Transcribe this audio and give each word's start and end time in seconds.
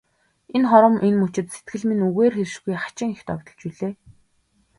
Энэ 0.55 0.67
хором, 0.69 0.95
энэ 1.07 1.17
мөчид 1.21 1.47
сэтгэл 1.55 1.83
минь 1.87 2.05
үгээр 2.07 2.33
хэлшгүй 2.37 2.75
хачин 2.83 3.09
их 3.15 3.21
догдолж 3.27 3.59
билээ. 3.69 3.93